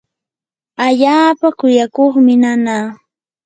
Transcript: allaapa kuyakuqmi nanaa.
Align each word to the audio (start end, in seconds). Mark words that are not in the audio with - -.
allaapa 0.85 1.47
kuyakuqmi 1.59 2.33
nanaa. 2.43 2.85